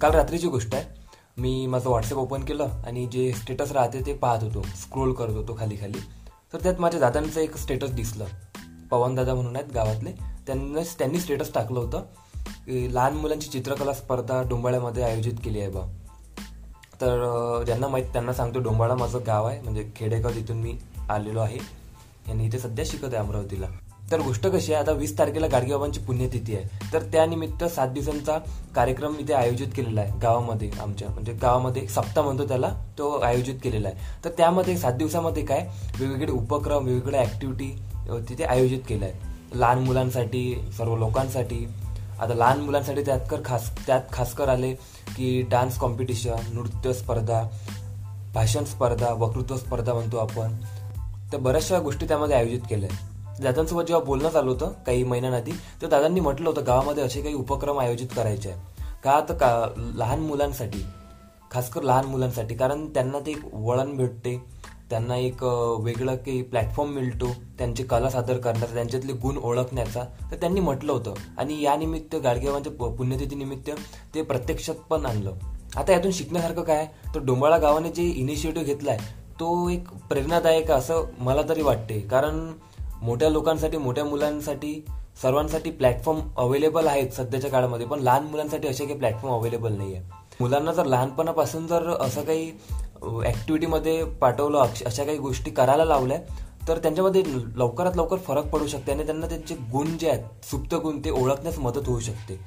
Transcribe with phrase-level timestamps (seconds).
[0.00, 0.84] काल रात्रीची गोष्ट आहे.
[1.38, 4.62] मी माझं व्हॉट्सअप ओपन केलं आणि जे स्टेटस राहते ते पाहत होतो.
[4.62, 5.98] स्क्रोल करत होतो खाली खाली.
[6.52, 8.24] तर त्यात माझ्या दादांचं एक स्टेटस दिसलं.
[8.90, 10.12] पवन दादा म्हणून आहेत गावातले.
[10.46, 12.02] त्यांना त्यांनी स्टेटस टाकलं होतं.
[12.66, 15.80] की लहान मुलांची चित्रकला स्पर्धा डोंबाळ्यामध्ये आयोजित केली आहे बा.
[16.94, 19.60] तर ज्यांना माहीत त्यांना सांगतो डोंबाळा माझं गाव आहे.
[19.60, 20.78] म्हणजे खेडेगाव तिथून मी
[21.10, 21.58] आलेलो आहे.
[22.32, 23.66] आणि इथे सध्या शिकत आहे अमरावतीला.
[24.12, 26.92] तर गोष्ट कशी आहे आता वीस तारखेला गाडगेबाबांची पुण्यतिथी आहे.
[26.92, 28.38] तर त्यानिमित्त सात दिवसांचा
[28.74, 33.88] कार्यक्रम इथे आयोजित केलेला आहे गावामध्ये आमच्या म्हणजे गावामध्ये सप्ताह म्हणतो त्याला तो आयोजित केलेला
[33.88, 34.24] आहे.
[34.24, 35.66] तर त्यामध्ये सात दिवसामध्ये काय
[35.98, 39.58] वेगवेगळे उपक्रम वेगवेगळ्या ऍक्टिव्हिटी तिथे आयोजित केल्या आहे.
[39.58, 41.66] लहान मुलांसाठी सर्व लोकांसाठी.
[42.20, 44.72] आता लहान मुलांसाठी त्यात कर खास त्यात खासकर आले
[45.16, 47.42] की डान्स कॉम्पिटिशन नृत्य स्पर्धा
[48.34, 50.56] भाषण स्पर्धा वक्तृत्व स्पर्धा म्हणतो आपण.
[51.32, 53.09] तर बऱ्याचशा गोष्टी त्यामध्ये आयोजित केल्या आहेत.
[53.42, 57.78] दादांसोबत जेव्हा बोलणं चालू होतं काही महिन्यांआधी तर दादांनी म्हटलं होतं गावामध्ये असे काही उपक्रम
[57.78, 58.60] आयोजित करायचे आहे
[59.04, 60.84] का तर का लहान मुलांसाठी
[61.50, 65.44] खासकर लहान मुलांसाठी कारण त्यांना ते एक वळण भेटते त्यांना एक
[65.78, 67.26] वेगळं काही प्लॅटफॉर्म मिळतो
[67.58, 70.04] त्यांची कला सादर करण्याचा त्यांच्यातले गुण ओळखण्याचा.
[70.30, 71.14] तर त्यांनी म्हटलं होतं.
[71.38, 72.16] आणि या निमित्त
[72.68, 73.70] प- पुण्यतिथीनिमित्त
[74.14, 75.32] ते प्रत्यक्षात पण आणलं.
[75.76, 78.98] आता यातून शिकण्यासारखं काय तर डोंबाळा गावाने जे इनिशिएटिव्ह घेतलाय
[79.40, 82.52] तो एक प्रेरणादायक असं मला तरी वाटते कारण
[83.02, 84.84] मोठ्या लोकांसाठी मोठ्या मुलांसाठी
[85.22, 90.04] सर्वांसाठी प्लॅटफॉर्म अवेलेबल आहेत सध्याच्या काळामध्ये पण लहान मुलांसाठी असे काही प्लॅटफॉर्म अवेलेबल नाही आहे
[90.40, 92.52] मुलांना जर लहानपणापासून जर असं काही
[93.26, 96.18] ऍक्टिव्हिटीमध्ये पाठवलं अक्ष- अशा काही गोष्टी करायला लावल्या
[96.68, 97.22] तर त्यांच्यामध्ये
[97.56, 101.58] लवकरात लवकर फरक पडू शकते आणि त्यांना त्यांचे गुण जे आहेत सुप्त गुण ते ओळखण्यास
[101.58, 102.40] मदत होऊ शकते.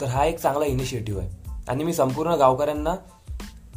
[0.00, 1.30] तर हा एक चांगला इनिशिएटिव्ह आहे.
[1.68, 2.94] आणि मी संपूर्ण गावकऱ्यांना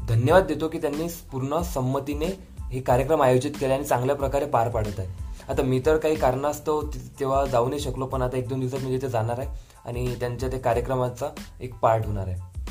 [0.09, 2.25] धन्यवाद देतो की त्यांनी पूर्ण संमतीने
[2.71, 5.24] हे कार्यक्रम आयोजित केले आणि चांगल्या प्रकारे पार पाडत आहे.
[5.49, 6.81] आता मी तर काही कारणास्तव
[7.19, 9.47] तेव्हा जाऊ नाही शकलो पण आता एक दोन दिवसात मी तिथे जाणार आहे
[9.85, 11.29] आणि त्यांच्या ते कार्यक्रमाचा
[11.61, 12.61] एक पार्ट होणार आहे.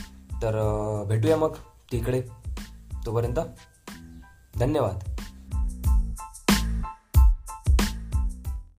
[0.42, 0.52] तर
[1.08, 1.54] भेटूया मग
[1.92, 2.22] तिकडे.
[3.06, 3.40] तोपर्यंत
[4.58, 5.13] धन्यवाद.